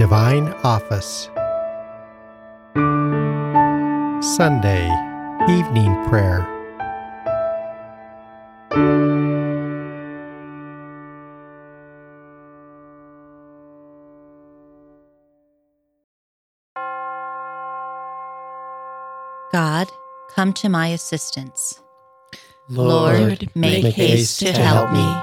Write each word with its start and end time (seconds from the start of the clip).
Divine 0.00 0.48
Office. 0.64 1.28
Sunday 4.34 4.88
Evening 5.46 5.94
Prayer. 6.08 6.40
God, 19.52 19.86
come 20.30 20.54
to 20.54 20.70
my 20.70 20.86
assistance. 20.86 21.78
Lord, 22.70 23.50
make, 23.54 23.84
make 23.84 23.94
haste 23.94 24.38
to 24.38 24.46
haste 24.46 24.56
help 24.56 24.56
to 24.56 24.62
help 24.62 24.92
me. 24.92 25.04
me. 25.04 25.22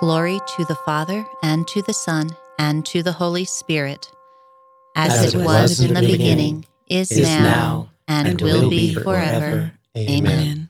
Glory 0.00 0.40
to 0.56 0.64
the 0.64 0.78
Father, 0.86 1.26
and 1.42 1.68
to 1.68 1.82
the 1.82 1.92
Son, 1.92 2.34
and 2.62 2.86
to 2.86 3.02
the 3.02 3.12
Holy 3.12 3.44
Spirit, 3.44 4.08
as, 4.94 5.12
As 5.12 5.34
it 5.34 5.44
was 5.44 5.80
in 5.80 5.94
the 5.94 6.00
beginning, 6.00 6.64
is, 6.88 7.10
is 7.10 7.26
now, 7.26 7.42
now, 7.42 7.90
and, 8.06 8.28
and 8.28 8.40
will 8.40 8.62
will 8.62 8.70
be 8.70 8.94
be 8.94 8.94
forever. 8.94 9.40
forever. 9.40 9.72
Amen. 9.96 10.32
Amen. 10.32 10.61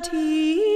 That 0.00 0.73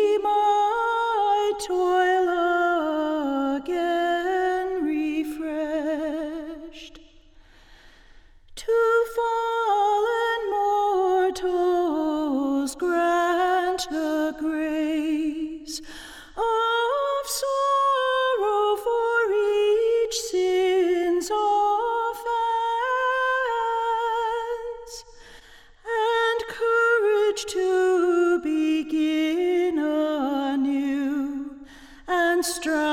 and 32.48 32.87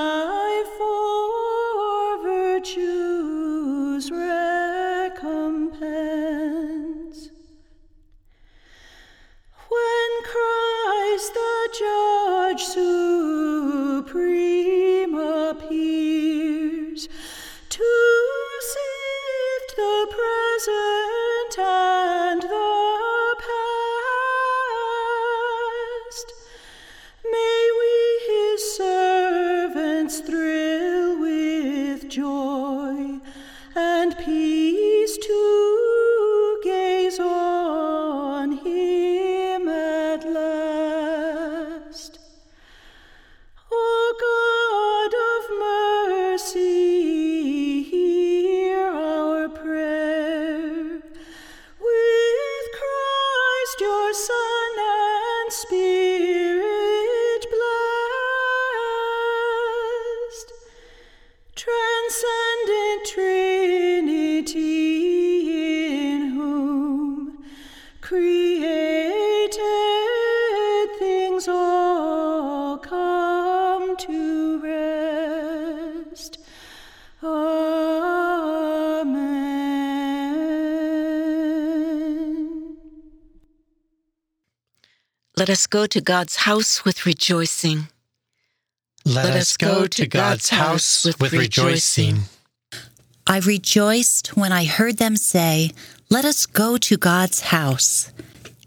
Let 85.37 85.49
us 85.49 85.67
go 85.67 85.85
to 85.85 85.99
God's 85.99 86.37
house 86.37 86.85
with 86.85 87.05
rejoicing. 87.05 87.89
Let, 89.03 89.35
us 89.35 89.57
go 89.57 89.85
to 89.85 90.07
God's 90.07 90.49
house 90.49 91.03
with 91.19 91.33
rejoicing. 91.33 92.21
I 93.27 93.39
rejoiced 93.39 94.37
when 94.37 94.53
I 94.53 94.63
heard 94.63 94.97
them 94.97 95.17
say, 95.17 95.71
Let 96.09 96.23
us 96.23 96.45
go 96.45 96.77
to 96.77 96.95
God's 96.95 97.41
house. 97.41 98.13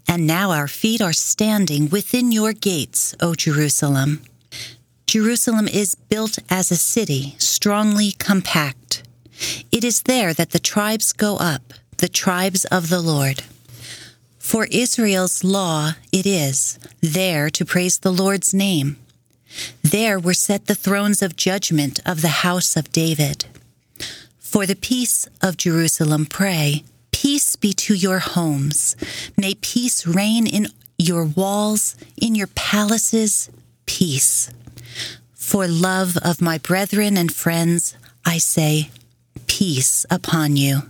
And 0.07 0.27
now 0.27 0.51
our 0.51 0.67
feet 0.67 1.01
are 1.01 1.13
standing 1.13 1.89
within 1.89 2.31
your 2.31 2.53
gates, 2.53 3.15
O 3.19 3.33
Jerusalem. 3.33 4.21
Jerusalem 5.07 5.67
is 5.67 5.95
built 5.95 6.37
as 6.51 6.69
a 6.69 6.77
city, 6.77 7.33
strongly 7.39 8.11
compact. 8.11 9.01
It 9.71 9.83
is 9.83 10.03
there 10.03 10.35
that 10.35 10.51
the 10.51 10.59
tribes 10.59 11.13
go 11.13 11.37
up, 11.37 11.73
the 11.97 12.09
tribes 12.09 12.65
of 12.65 12.89
the 12.89 13.01
Lord. 13.01 13.41
For 14.49 14.65
Israel's 14.71 15.43
law 15.43 15.91
it 16.11 16.25
is, 16.25 16.79
there 17.01 17.51
to 17.51 17.63
praise 17.63 17.99
the 17.99 18.11
Lord's 18.11 18.51
name. 18.51 18.97
There 19.83 20.19
were 20.19 20.33
set 20.33 20.65
the 20.65 20.73
thrones 20.73 21.21
of 21.21 21.35
judgment 21.35 21.99
of 22.03 22.23
the 22.23 22.41
house 22.41 22.75
of 22.75 22.91
David. 22.91 23.45
For 24.39 24.65
the 24.65 24.75
peace 24.75 25.27
of 25.39 25.55
Jerusalem, 25.55 26.25
pray, 26.25 26.83
Peace 27.11 27.55
be 27.57 27.73
to 27.73 27.93
your 27.93 28.17
homes. 28.17 28.95
May 29.37 29.53
peace 29.53 30.07
reign 30.07 30.47
in 30.47 30.69
your 30.97 31.25
walls, 31.25 31.95
in 32.17 32.33
your 32.33 32.49
palaces, 32.55 33.51
peace. 33.85 34.49
For 35.35 35.67
love 35.67 36.17
of 36.23 36.41
my 36.41 36.57
brethren 36.57 37.17
and 37.17 37.31
friends, 37.31 37.95
I 38.25 38.39
say, 38.39 38.89
Peace 39.45 40.07
upon 40.09 40.57
you. 40.57 40.89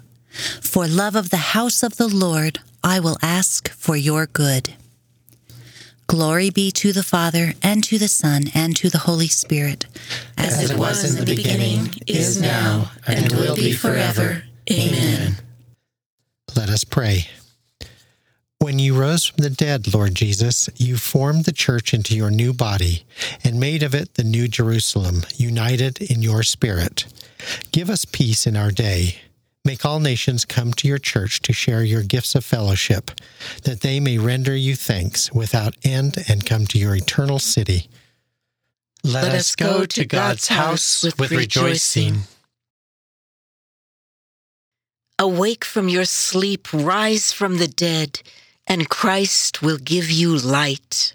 For 0.62 0.88
love 0.88 1.18
of 1.18 1.30
the 1.30 1.52
house 1.58 1.84
of 1.84 1.98
the 1.98 2.08
Lord, 2.08 2.62
I 2.84 3.00
will 3.00 3.18
ask 3.22 3.70
for 3.70 3.96
your 3.96 4.26
good. 4.26 4.74
Glory 6.08 6.50
be 6.50 6.72
to 6.72 6.92
the 6.92 7.04
Father, 7.04 7.54
and 7.62 7.84
to 7.84 8.00
the 8.00 8.08
Son, 8.08 8.46
and 8.56 8.76
to 8.78 8.90
the 8.90 8.98
Holy 9.00 9.28
Spirit, 9.28 9.86
As 10.38 10.70
it 10.70 10.76
was 10.78 11.04
in 11.04 11.24
the 11.24 11.36
beginning, 11.36 11.94
is 12.08 12.42
now, 12.42 12.90
and 13.06 13.32
will 13.34 13.56
be 13.56 13.74
forever. 13.74 14.44
Amen. 14.72 15.36
Let 16.56 16.70
us 16.70 16.84
pray. 16.84 17.28
When 18.58 18.80
you 18.80 18.94
rose 19.00 19.26
from 19.26 19.44
the 19.44 19.50
dead, 19.50 19.94
Lord 19.94 20.16
Jesus, 20.16 20.68
you 20.76 20.98
formed 20.98 21.46
the 21.46 21.54
church 21.54 21.94
into 21.94 22.16
your 22.16 22.32
new 22.32 22.54
body 22.54 23.06
and 23.44 23.60
made 23.60 23.84
of 23.84 23.96
it 23.96 24.16
the 24.16 24.24
new 24.24 24.48
Jerusalem, 24.48 25.24
united 25.38 26.02
in 26.02 26.22
your 26.22 26.44
spirit. 26.44 27.06
Give 27.72 27.90
us 27.90 28.04
peace 28.04 28.46
in 28.46 28.58
our 28.58 28.72
day. 28.72 29.22
Make 29.70 29.86
all 29.86 30.00
nations 30.00 30.46
come 30.46 30.74
to 30.74 30.88
your 30.88 30.98
church 30.98 31.44
to 31.44 31.54
share 31.54 31.84
your 31.84 32.02
gifts 32.02 32.34
of 32.34 32.44
fellowship, 32.44 33.12
that 33.66 33.82
they 33.82 34.00
may 34.00 34.18
render 34.18 34.56
you 34.56 34.76
thanks 34.76 35.32
without 35.32 35.76
end 35.84 36.18
and 36.28 36.44
come 36.44 36.66
to 36.66 36.80
your 36.80 36.96
eternal 36.96 37.38
city. 37.38 37.88
Let 39.04 39.26
us 39.26 39.56
go 39.56 39.86
to 39.86 40.06
God's 40.06 40.48
house 40.48 41.04
with 41.20 41.30
rejoicing. 41.30 42.22
Awake 45.20 45.64
from 45.64 45.88
your 45.88 46.06
sleep, 46.06 46.74
rise 46.74 47.32
from 47.32 47.60
the 47.60 47.68
dead, 47.68 48.24
and 48.66 48.90
Christ 48.90 49.62
will 49.62 49.78
give 49.78 50.10
you 50.10 50.36
light. 50.36 51.14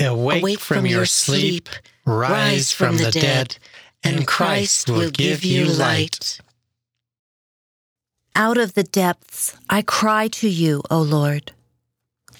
Awake, 0.00 0.58
from, 0.58 0.84
your 0.84 1.06
sleep, 1.06 1.68
rise 2.04 2.72
from 2.72 2.96
the 2.96 3.12
dead, 3.12 3.58
and 4.02 4.26
Christ 4.26 4.90
will 4.90 5.10
give 5.12 5.44
you 5.44 5.66
light. 5.66 6.40
Out 8.38 8.58
of 8.58 8.74
the 8.74 8.82
depths 8.82 9.56
I 9.70 9.80
cry 9.80 10.28
to 10.28 10.46
you, 10.46 10.82
O 10.90 11.00
Lord. 11.00 11.52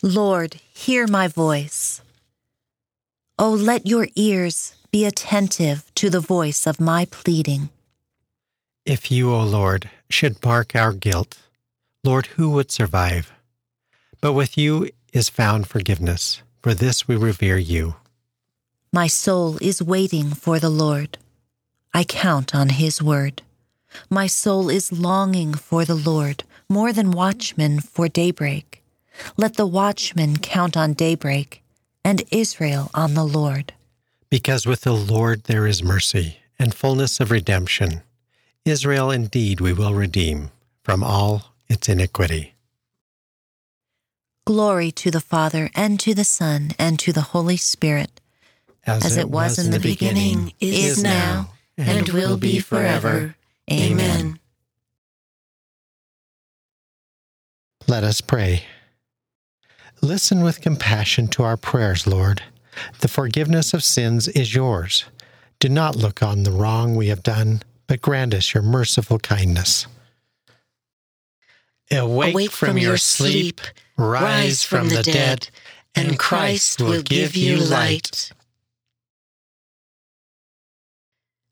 Lord, 0.02 0.60
hear 0.74 1.06
my 1.06 1.26
voice. 1.26 2.02
O 3.38 3.50
let 3.50 3.86
your 3.86 4.06
ears 4.14 4.74
be 4.90 5.06
attentive 5.06 5.90
to 5.94 6.10
the 6.10 6.20
voice 6.20 6.66
of 6.66 6.78
my 6.78 7.06
pleading. 7.06 7.70
If 8.84 9.10
you, 9.10 9.32
O 9.32 9.42
Lord, 9.42 9.88
should 10.10 10.44
mark 10.44 10.76
our 10.76 10.92
guilt, 10.92 11.38
Lord, 12.04 12.26
who 12.26 12.50
would 12.50 12.70
survive? 12.70 13.32
But 14.20 14.34
with 14.34 14.58
you 14.58 14.90
is 15.14 15.30
found 15.30 15.66
forgiveness. 15.66 16.42
For 16.60 16.74
this 16.74 17.08
we 17.08 17.16
revere 17.16 17.56
you. 17.56 17.96
My 18.92 19.06
soul 19.06 19.56
is 19.62 19.82
waiting 19.82 20.34
for 20.34 20.58
the 20.58 20.68
Lord. 20.68 21.16
I 21.94 22.04
count 22.04 22.54
on 22.54 22.68
his 22.68 23.02
word. 23.02 23.40
My 24.10 24.26
soul 24.26 24.68
is 24.68 24.92
longing 24.92 25.54
for 25.54 25.84
the 25.84 25.94
Lord 25.94 26.44
more 26.68 26.92
than 26.92 27.10
watchmen 27.10 27.80
for 27.80 28.08
daybreak. 28.08 28.82
Let 29.36 29.54
the 29.54 29.66
watchmen 29.66 30.38
count 30.38 30.76
on 30.76 30.92
daybreak 30.92 31.62
and 32.04 32.22
Israel 32.30 32.90
on 32.94 33.14
the 33.14 33.24
Lord. 33.24 33.72
Because 34.30 34.66
with 34.66 34.82
the 34.82 34.92
Lord 34.92 35.44
there 35.44 35.66
is 35.66 35.82
mercy 35.82 36.38
and 36.58 36.74
fullness 36.74 37.20
of 37.20 37.30
redemption. 37.30 38.02
Israel 38.64 39.10
indeed 39.10 39.60
we 39.60 39.72
will 39.72 39.94
redeem 39.94 40.50
from 40.82 41.02
all 41.02 41.54
its 41.68 41.88
iniquity. 41.88 42.54
Glory 44.44 44.92
to 44.92 45.10
the 45.10 45.20
Father, 45.20 45.70
and 45.74 45.98
to 45.98 46.14
the 46.14 46.24
Son, 46.24 46.70
and 46.78 47.00
to 47.00 47.12
the 47.12 47.32
Holy 47.34 47.56
Spirit, 47.56 48.20
as 48.86 49.16
it 49.16 49.28
was 49.28 49.58
in 49.58 49.72
the 49.72 49.80
beginning, 49.80 50.52
is 50.60 51.02
now, 51.02 51.50
and 51.76 52.08
will 52.10 52.36
be 52.36 52.60
forever. 52.60 53.34
Amen. 53.70 54.38
Let 57.88 58.04
us 58.04 58.20
pray. 58.20 58.64
Listen 60.02 60.42
with 60.42 60.60
compassion 60.60 61.28
to 61.28 61.42
our 61.42 61.56
prayers, 61.56 62.06
Lord. 62.06 62.42
The 63.00 63.08
forgiveness 63.08 63.72
of 63.72 63.82
sins 63.82 64.28
is 64.28 64.54
yours. 64.54 65.04
Do 65.58 65.68
not 65.68 65.96
look 65.96 66.22
on 66.22 66.42
the 66.42 66.52
wrong 66.52 66.94
we 66.94 67.08
have 67.08 67.22
done, 67.22 67.62
but 67.86 68.02
grant 68.02 68.34
us 68.34 68.52
your 68.54 68.62
merciful 68.62 69.18
kindness. 69.18 69.86
Awake, 71.90 72.34
Awake 72.34 72.50
from 72.50 72.76
your 72.78 72.96
sleep, 72.96 73.60
rise 73.96 74.64
from 74.64 74.88
the 74.88 75.02
dead, 75.02 75.48
and 75.94 76.18
Christ 76.18 76.80
will 76.80 77.02
give 77.02 77.36
you 77.36 77.56
light. 77.56 78.32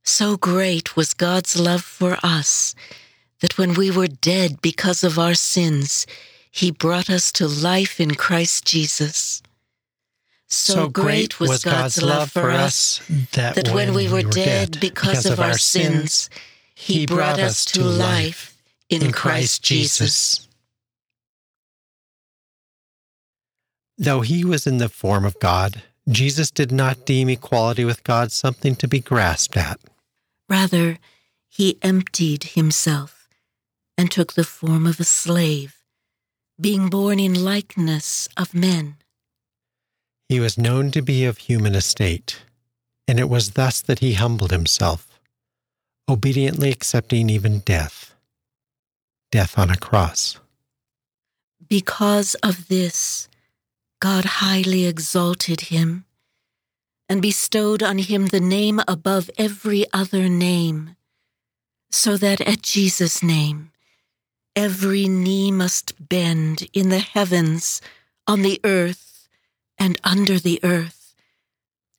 So 0.04 0.36
great 0.36 0.96
was 0.96 1.14
God's 1.14 1.58
love 1.58 1.82
for 1.82 2.18
us 2.22 2.74
that 3.40 3.56
when 3.56 3.74
we 3.74 3.90
were 3.90 4.06
dead 4.06 4.60
because 4.60 5.02
of 5.02 5.18
our 5.18 5.34
sins, 5.34 6.06
he 6.50 6.70
brought 6.70 7.10
us 7.10 7.32
to 7.32 7.48
life 7.48 8.00
in 8.00 8.14
Christ 8.14 8.66
Jesus. 8.66 9.42
So, 10.46 10.88
great 10.88 11.40
was 11.40 11.64
God's 11.64 12.00
love 12.02 12.30
for 12.30 12.50
us 12.50 13.00
that 13.32 13.70
when 13.70 13.94
we 13.94 14.08
were 14.08 14.22
dead 14.22 14.78
because 14.78 15.26
of 15.26 15.40
our 15.40 15.58
sins, 15.58 16.30
he 16.74 17.06
brought 17.06 17.40
us 17.40 17.64
to 17.66 17.82
life 17.82 18.56
in 18.88 19.10
Christ 19.10 19.64
Jesus. 19.64 20.46
Though 23.96 24.20
he 24.20 24.44
was 24.44 24.66
in 24.66 24.78
the 24.78 24.88
form 24.88 25.24
of 25.24 25.38
God, 25.40 25.82
Jesus 26.08 26.50
did 26.50 26.70
not 26.70 27.06
deem 27.06 27.30
equality 27.30 27.84
with 27.84 28.04
God 28.04 28.30
something 28.30 28.76
to 28.76 28.86
be 28.86 29.00
grasped 29.00 29.56
at. 29.56 29.80
Rather, 30.48 30.98
he 31.48 31.78
emptied 31.82 32.44
himself 32.44 33.28
and 33.96 34.10
took 34.10 34.32
the 34.32 34.44
form 34.44 34.86
of 34.86 35.00
a 35.00 35.04
slave, 35.04 35.76
being 36.60 36.88
born 36.88 37.20
in 37.20 37.44
likeness 37.44 38.28
of 38.36 38.54
men. 38.54 38.96
He 40.28 40.40
was 40.40 40.58
known 40.58 40.90
to 40.92 41.02
be 41.02 41.24
of 41.24 41.38
human 41.38 41.74
estate, 41.74 42.42
and 43.06 43.20
it 43.20 43.28
was 43.28 43.52
thus 43.52 43.80
that 43.82 44.00
he 44.00 44.14
humbled 44.14 44.50
himself, 44.50 45.20
obediently 46.08 46.70
accepting 46.70 47.30
even 47.30 47.60
death 47.60 48.14
death 49.34 49.58
on 49.58 49.68
a 49.68 49.76
cross. 49.76 50.38
Because 51.68 52.36
of 52.36 52.68
this, 52.68 53.28
God 54.00 54.24
highly 54.24 54.86
exalted 54.86 55.62
him 55.62 56.04
and 57.14 57.22
bestowed 57.22 57.80
on 57.80 57.98
him 57.98 58.26
the 58.26 58.40
name 58.40 58.80
above 58.88 59.30
every 59.38 59.86
other 59.92 60.28
name, 60.28 60.96
so 61.88 62.16
that 62.16 62.40
at 62.40 62.60
Jesus' 62.60 63.22
name 63.22 63.70
every 64.56 65.06
knee 65.06 65.52
must 65.52 66.08
bend 66.08 66.66
in 66.72 66.88
the 66.88 66.98
heavens, 66.98 67.80
on 68.26 68.42
the 68.42 68.60
earth, 68.64 69.28
and 69.78 69.96
under 70.02 70.40
the 70.40 70.58
earth, 70.64 71.14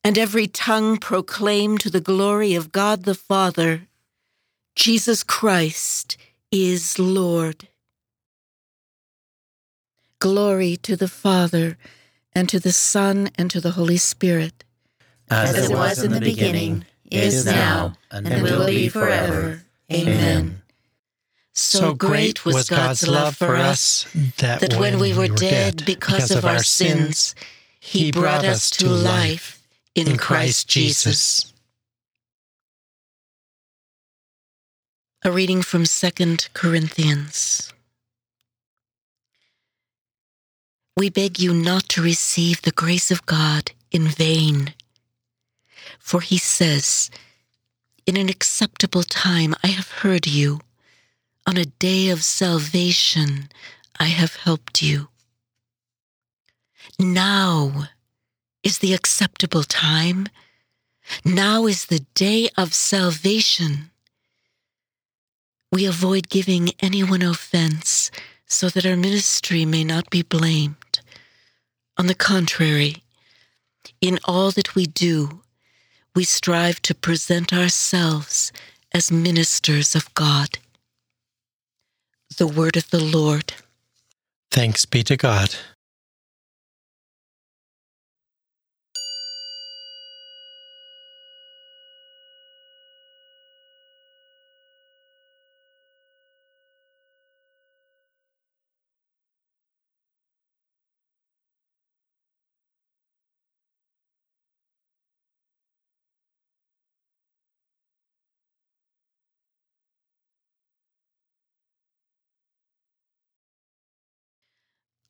and 0.04 0.18
every 0.18 0.48
tongue 0.48 0.98
proclaim 0.98 1.78
to 1.78 1.90
the 1.90 2.02
glory 2.02 2.54
of 2.54 2.74
God 2.74 3.04
the 3.04 3.16
Father, 3.16 3.88
Jesus 4.75 5.24
Christ 5.24 6.18
is 6.51 7.00
Lord. 7.00 7.70
Glory 10.20 10.75
to 10.75 10.98
the 10.98 11.08
Father, 11.08 11.78
and 12.34 12.50
to 12.50 12.60
the 12.60 12.74
Son, 12.74 13.30
and 13.38 13.50
to 13.50 13.62
the 13.62 13.72
Holy 13.80 13.96
Spirit 13.96 14.66
As, 15.29 15.55
as 15.55 15.70
it 15.70 15.74
was 15.74 16.03
in 16.03 16.12
the 16.12 16.20
beginning, 16.20 16.86
is 17.12 17.46
now, 17.46 17.94
and 18.12 18.44
will 18.44 18.65
be 18.65 18.89
forever. 18.89 19.63
Amen. 19.91 20.62
So 21.53 21.94
great 21.94 22.46
was 22.46 22.70
God's 22.70 23.08
love 23.08 23.38
for 23.38 23.55
us 23.55 24.05
that 24.39 24.75
when 24.75 25.00
we 25.00 25.13
were 25.13 25.29
dead 25.29 25.86
because 25.86 26.29
of 26.32 26.44
our 26.46 26.63
sins, 26.63 27.34
he 27.79 28.12
brought 28.12 28.44
us 28.44 28.70
to 28.72 28.89
life 28.89 29.62
in 29.96 30.17
Christ 30.17 30.67
Jesus. 30.67 31.53
A 35.24 35.32
reading 35.32 35.62
from 35.62 35.86
2 35.86 36.38
Corinthians. 36.53 37.74
We 40.98 41.10
beg 41.10 41.39
you 41.39 41.53
not 41.53 41.89
to 41.89 42.01
receive 42.01 42.62
the 42.62 42.72
grace 42.72 43.12
of 43.12 43.25
God 43.25 43.72
in 43.91 44.08
vain. 44.08 44.74
For 46.06 46.22
he 46.22 46.38
says, 46.38 47.10
In 48.06 48.16
an 48.16 48.30
acceptable 48.30 49.02
time 49.02 49.56
I 49.64 49.70
have 49.70 49.90
heard 49.90 50.28
you. 50.28 50.60
On 51.48 51.58
a 51.58 51.66
day 51.66 52.10
of 52.10 52.24
salvation 52.24 53.50
I 54.00 54.06
have 54.06 54.36
helped 54.36 54.84
you. 54.84 55.08
Now 57.00 57.86
is 58.62 58.78
the 58.78 58.94
acceptable 58.94 59.64
time. 59.64 60.28
Now 61.26 61.66
is 61.66 61.86
the 61.86 62.06
day 62.14 62.50
of 62.56 62.76
salvation. 62.76 63.90
We 65.72 65.88
avoid 65.88 66.30
giving 66.30 66.70
anyone 66.82 67.24
offense 67.24 68.12
so 68.46 68.70
that 68.70 68.86
our 68.86 68.96
ministry 68.96 69.66
may 69.66 69.84
not 69.84 70.12
be 70.12 70.22
blamed. 70.22 71.00
On 71.98 72.06
the 72.06 72.14
contrary, 72.14 73.04
in 74.02 74.20
all 74.26 74.52
that 74.52 74.76
we 74.76 74.86
do, 74.86 75.42
we 76.15 76.24
strive 76.24 76.81
to 76.84 76.95
present 76.95 77.53
ourselves 77.53 78.51
as 78.93 79.12
ministers 79.12 79.95
of 79.95 80.12
God. 80.13 80.57
The 82.38 82.48
word 82.48 82.77
of 82.77 82.89
the 82.89 83.03
Lord. 83.03 83.53
Thanks 84.50 84.86
be 84.86 85.03
to 85.03 85.17
God. 85.17 85.55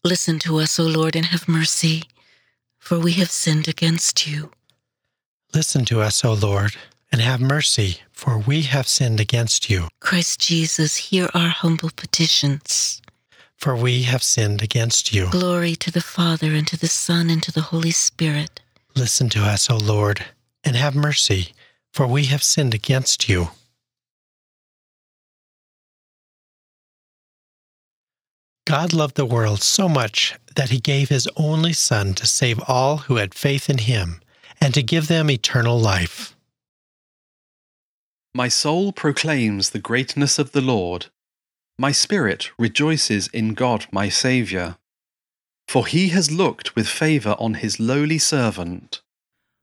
Listen 0.05 0.37
to 0.37 0.59
us, 0.59 0.79
O 0.79 0.83
Lord, 0.83 1.15
and 1.15 1.25
have 1.25 1.47
mercy, 1.47 2.03
for 2.77 2.99
we 2.99 3.13
have 3.13 3.31
sinned 3.31 3.67
against 3.67 4.27
you. 4.27 4.51
Listen 5.51 5.83
to 5.85 5.99
us, 5.99 6.23
O 6.23 6.31
Lord, 6.31 6.75
and 7.11 7.21
have 7.21 7.41
mercy, 7.41 8.01
for 8.11 8.37
we 8.37 8.61
have 8.61 8.87
sinned 8.87 9.19
against 9.19 9.67
you. 9.67 9.87
Christ 9.99 10.39
Jesus, 10.39 11.09
hear 11.09 11.27
our 11.33 11.47
humble 11.47 11.89
petitions. 11.95 13.01
For 13.57 13.75
we 13.75 14.03
have 14.03 14.21
sinned 14.21 14.61
against 14.61 15.11
you. 15.11 15.31
Glory 15.31 15.75
to 15.77 15.89
the 15.89 16.01
Father, 16.01 16.53
and 16.53 16.67
to 16.67 16.77
the 16.77 16.87
Son, 16.87 17.31
and 17.31 17.41
to 17.41 17.51
the 17.51 17.61
Holy 17.73 17.89
Spirit. 17.89 18.61
Listen 18.95 19.27
to 19.29 19.39
us, 19.39 19.71
O 19.71 19.77
Lord, 19.77 20.23
and 20.63 20.75
have 20.75 20.93
mercy, 20.93 21.53
for 21.91 22.05
we 22.05 22.25
have 22.25 22.43
sinned 22.43 22.75
against 22.75 23.27
you. 23.27 23.49
God 28.65 28.93
loved 28.93 29.15
the 29.15 29.25
world 29.25 29.61
so 29.61 29.87
much 29.87 30.33
that 30.55 30.71
he 30.71 30.79
gave 30.79 31.09
his 31.09 31.27
only 31.35 31.71
Son 31.71 32.15
to 32.15 32.25
save 32.25 32.59
all 32.67 32.97
who 32.97 33.17
had 33.17 33.35
faith 33.35 33.69
in 33.69 33.77
him 33.77 34.21
and 34.59 34.73
to 34.73 34.81
give 34.81 35.07
them 35.07 35.29
eternal 35.29 35.79
life. 35.79 36.35
My 38.33 38.47
soul 38.47 38.91
proclaims 38.91 39.69
the 39.69 39.79
greatness 39.79 40.39
of 40.39 40.51
the 40.51 40.61
Lord. 40.61 41.07
My 41.77 41.91
spirit 41.91 42.49
rejoices 42.57 43.27
in 43.27 43.53
God 43.53 43.85
my 43.91 44.09
Saviour. 44.09 44.77
For 45.67 45.85
he 45.85 46.09
has 46.09 46.31
looked 46.31 46.75
with 46.75 46.87
favour 46.87 47.35
on 47.37 47.55
his 47.55 47.79
lowly 47.79 48.17
servant. 48.17 49.01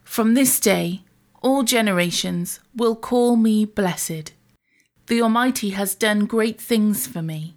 From 0.05 0.35
this 0.35 0.61
day, 0.61 1.03
all 1.43 1.65
generations 1.65 2.61
will 2.75 2.95
call 2.95 3.35
me 3.35 3.65
blessed. 3.65 4.33
The 5.09 5.21
Almighty 5.21 5.71
has 5.71 5.95
done 5.97 6.27
great 6.27 6.61
things 6.61 7.07
for 7.07 7.21
me, 7.21 7.57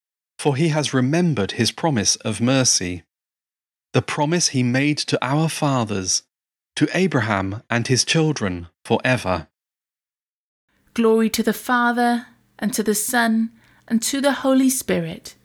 for 0.41 0.55
he 0.55 0.69
has 0.69 0.91
remembered 0.91 1.51
his 1.51 1.71
promise 1.71 2.15
of 2.15 2.41
mercy, 2.41 3.03
the 3.93 4.01
promise 4.01 4.47
he 4.47 4.63
made 4.63 4.97
to 4.97 5.15
our 5.21 5.47
fathers, 5.47 6.23
to 6.75 6.87
Abraham 6.95 7.61
and 7.69 7.87
his 7.87 8.03
children 8.03 8.67
for 8.83 8.99
ever. 9.05 9.49
Glory 10.95 11.29
to 11.29 11.43
the 11.43 11.53
Father, 11.53 12.25
and 12.57 12.73
to 12.73 12.81
the 12.81 12.95
Son, 12.95 13.51
and 13.87 14.01
to 14.01 14.19
the 14.19 14.31
Holy 14.41 14.71
Spirit, 14.71 15.35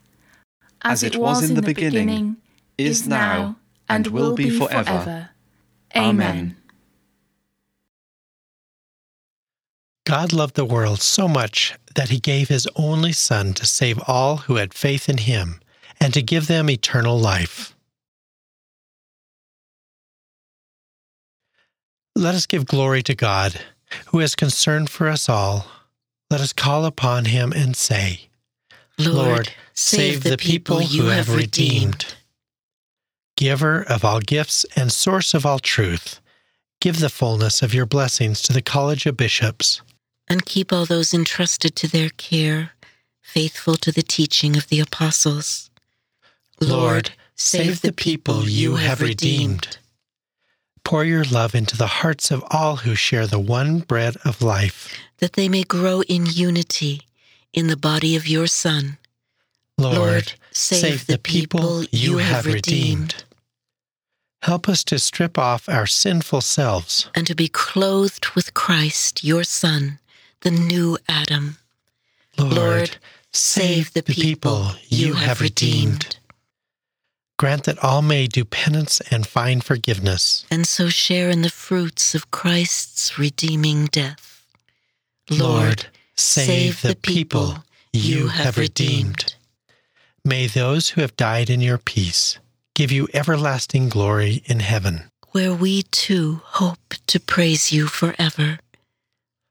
As 0.80 1.02
it 1.02 1.16
was 1.16 1.42
in 1.46 1.56
the 1.56 1.60
beginning, 1.74 2.38
is 2.78 3.06
now, 3.06 3.56
and 3.90 4.06
will 4.06 4.34
be 4.34 4.48
forever. 4.48 5.28
Amen. 5.94 6.56
God 10.06 10.32
loved 10.32 10.54
the 10.54 10.64
world 10.64 11.00
so 11.02 11.26
much 11.26 11.74
that 11.96 12.10
he 12.10 12.20
gave 12.20 12.48
his 12.48 12.68
only 12.76 13.10
Son 13.10 13.52
to 13.54 13.66
save 13.66 14.00
all 14.06 14.36
who 14.36 14.54
had 14.54 14.72
faith 14.72 15.08
in 15.08 15.18
him 15.18 15.60
and 15.98 16.14
to 16.14 16.22
give 16.22 16.46
them 16.46 16.70
eternal 16.70 17.18
life. 17.18 17.74
Let 22.14 22.36
us 22.36 22.46
give 22.46 22.66
glory 22.66 23.02
to 23.02 23.16
God, 23.16 23.60
who 24.06 24.20
is 24.20 24.36
concerned 24.36 24.90
for 24.90 25.08
us 25.08 25.28
all. 25.28 25.66
Let 26.30 26.40
us 26.40 26.52
call 26.52 26.84
upon 26.84 27.24
him 27.24 27.52
and 27.52 27.76
say, 27.76 28.28
Lord, 28.98 29.50
save 29.74 30.22
the 30.22 30.36
people 30.36 30.82
you 30.82 31.06
have 31.06 31.34
redeemed. 31.34 32.14
Giver 33.36 33.82
of 33.82 34.04
all 34.04 34.20
gifts 34.20 34.64
and 34.76 34.92
source 34.92 35.34
of 35.34 35.44
all 35.44 35.58
truth, 35.58 36.20
give 36.80 37.00
the 37.00 37.08
fullness 37.08 37.60
of 37.60 37.74
your 37.74 37.86
blessings 37.86 38.40
to 38.42 38.52
the 38.52 38.62
College 38.62 39.04
of 39.04 39.16
Bishops. 39.16 39.82
And 40.28 40.44
keep 40.44 40.72
all 40.72 40.86
those 40.86 41.14
entrusted 41.14 41.76
to 41.76 41.88
their 41.88 42.08
care, 42.10 42.72
faithful 43.22 43.76
to 43.76 43.92
the 43.92 44.02
teaching 44.02 44.56
of 44.56 44.68
the 44.68 44.80
apostles. 44.80 45.70
Lord, 46.60 47.12
save 47.34 47.82
the 47.82 47.92
people 47.92 48.48
you 48.48 48.76
have 48.76 49.00
redeemed. 49.00 49.78
Pour 50.84 51.04
your 51.04 51.24
love 51.24 51.54
into 51.54 51.76
the 51.76 51.86
hearts 51.86 52.30
of 52.30 52.44
all 52.50 52.76
who 52.76 52.94
share 52.94 53.26
the 53.26 53.38
one 53.40 53.80
bread 53.80 54.16
of 54.24 54.42
life. 54.42 54.92
that 55.18 55.32
they 55.32 55.48
may 55.48 55.62
grow 55.62 56.02
in 56.02 56.26
unity 56.26 57.00
in 57.54 57.68
the 57.68 57.76
body 57.76 58.14
of 58.16 58.28
your 58.28 58.46
Son. 58.46 58.98
Lord, 59.78 60.34
save 60.52 61.06
the 61.06 61.18
people 61.18 61.84
you 61.90 62.18
have 62.18 62.44
redeemed. 62.46 63.24
Help 64.42 64.68
us 64.68 64.84
to 64.84 64.98
strip 64.98 65.38
off 65.38 65.68
our 65.68 65.86
sinful 65.86 66.40
selves. 66.42 67.08
and 67.14 67.26
to 67.26 67.34
be 67.34 67.48
clothed 67.48 68.26
with 68.34 68.52
Christ, 68.54 69.24
your 69.24 69.42
Son, 69.42 69.98
the 70.46 70.52
new 70.52 70.96
Adam. 71.08 71.56
Lord, 72.38 72.98
save 73.32 73.92
the 73.94 74.02
people 74.04 74.70
you 74.86 75.14
have 75.14 75.40
redeemed. 75.40 76.18
Grant 77.36 77.64
that 77.64 77.82
all 77.82 78.00
may 78.00 78.28
do 78.28 78.44
penance 78.44 79.00
and 79.10 79.26
find 79.26 79.64
forgiveness. 79.64 80.46
and 80.48 80.64
so 80.64 80.88
share 80.88 81.30
in 81.30 81.42
the 81.42 81.50
fruits 81.50 82.14
of 82.14 82.30
Christ's 82.30 83.18
redeeming 83.18 83.86
death. 83.86 84.46
Lord, 85.28 85.88
save 86.16 86.80
the 86.82 86.94
people 86.94 87.64
you 87.92 88.28
have 88.28 88.56
redeemed. 88.56 89.34
May 90.24 90.46
those 90.46 90.90
who 90.90 91.00
have 91.00 91.16
died 91.16 91.50
in 91.50 91.60
your 91.60 91.78
peace 91.78 92.38
give 92.76 92.92
you 92.92 93.08
everlasting 93.12 93.88
glory 93.88 94.42
in 94.44 94.60
heaven. 94.60 95.10
where 95.32 95.52
we 95.52 95.82
too 95.82 96.40
hope 96.44 96.94
to 97.08 97.18
praise 97.18 97.72
you 97.72 97.88
forever. 97.88 98.58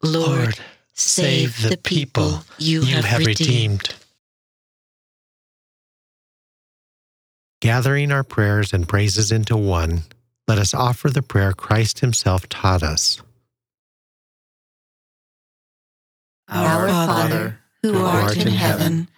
Lord, 0.01 0.57
save 0.95 1.61
the 1.61 1.77
people 1.77 2.43
you 2.57 2.81
have 2.81 3.25
redeemed. 3.25 3.93
Gathering 7.61 8.11
our 8.11 8.23
prayers 8.23 8.73
and 8.73 8.87
praises 8.87 9.31
into 9.31 9.57
one, 9.57 10.03
let 10.47 10.57
us 10.57 10.73
offer 10.73 11.09
the 11.09 11.21
prayer 11.21 11.53
Christ 11.53 11.99
Himself 11.99 12.47
taught 12.49 12.83
us. 12.83 13.21
Our 16.47 16.87
Father, 16.87 17.59
who 17.81 17.97
art 17.97 18.37
in 18.37 18.47
heaven, 18.47 19.09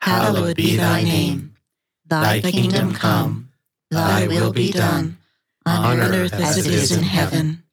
hallowed 0.00 0.56
be 0.56 0.76
thy 0.76 1.02
name. 1.02 1.56
Thy 2.06 2.40
kingdom 2.40 2.94
come, 2.94 3.50
thy 3.90 4.28
will 4.28 4.52
be 4.52 4.70
done, 4.70 5.18
on 5.64 5.98
earth 5.98 6.32
as 6.32 6.64
it 6.64 6.72
is 6.72 6.92
in 6.92 7.02
heaven. 7.02 7.64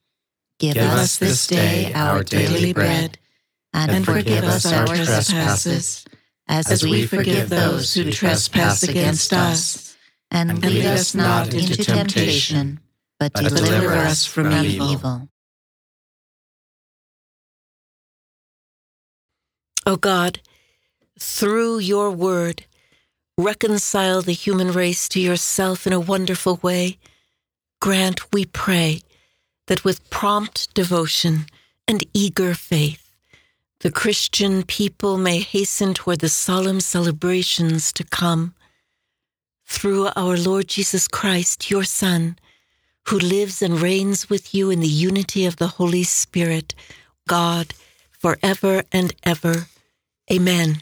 Give 0.57 0.77
us 0.77 1.17
this 1.17 1.45
day 1.45 1.93
our 1.93 2.23
daily 2.23 2.73
bread, 2.73 3.19
and 3.73 4.05
forgive 4.05 4.43
us 4.43 4.71
our 4.71 4.85
trespasses, 4.85 6.05
as 6.47 6.83
we 6.83 7.05
forgive 7.05 7.49
those 7.49 7.93
who 7.93 8.11
trespass 8.11 8.83
against 8.83 9.33
us. 9.33 9.95
And 10.31 10.63
lead 10.63 10.85
us 10.85 11.13
not 11.13 11.53
into 11.53 11.77
temptation, 11.83 12.79
but 13.19 13.33
deliver 13.33 13.93
us 13.93 14.25
from 14.25 14.51
evil. 14.51 15.29
O 19.85 19.95
God, 19.95 20.39
through 21.19 21.79
your 21.79 22.09
word, 22.09 22.65
reconcile 23.37 24.21
the 24.21 24.33
human 24.33 24.71
race 24.71 25.07
to 25.09 25.19
yourself 25.19 25.85
in 25.85 25.93
a 25.93 25.99
wonderful 25.99 26.59
way. 26.63 26.97
Grant, 27.81 28.31
we 28.31 28.45
pray, 28.45 29.01
that 29.67 29.83
with 29.83 30.09
prompt 30.09 30.73
devotion 30.73 31.45
and 31.87 32.03
eager 32.13 32.53
faith, 32.55 33.02
the 33.83 33.91
Christian 33.91 34.63
people 34.63 35.17
may 35.17 35.39
hasten 35.41 35.93
toward 35.93 36.19
the 36.19 36.29
solemn 36.29 36.79
celebrations 36.79 37.91
to 37.91 38.05
come. 38.05 38.55
Through 39.65 40.07
our 40.15 40.37
Lord 40.37 40.69
Jesus 40.69 41.05
Christ, 41.09 41.69
your 41.69 41.83
Son, 41.83 42.37
who 43.09 43.19
lives 43.19 43.61
and 43.61 43.81
reigns 43.81 44.29
with 44.29 44.55
you 44.55 44.69
in 44.69 44.79
the 44.79 44.87
unity 44.87 45.45
of 45.45 45.57
the 45.57 45.67
Holy 45.67 46.03
Spirit, 46.03 46.73
God, 47.27 47.73
forever 48.09 48.83
and 48.93 49.13
ever. 49.25 49.67
Amen. 50.31 50.81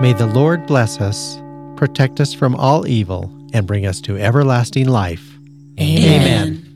May 0.00 0.14
the 0.14 0.30
Lord 0.32 0.66
bless 0.66 0.98
us, 0.98 1.42
protect 1.76 2.20
us 2.20 2.32
from 2.32 2.54
all 2.54 2.88
evil, 2.88 3.30
and 3.52 3.66
bring 3.66 3.86
us 3.86 4.00
to 4.02 4.18
everlasting 4.18 4.88
life. 4.88 5.36
Amen. 5.78 6.69